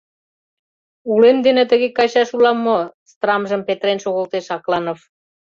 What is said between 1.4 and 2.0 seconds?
дене тыге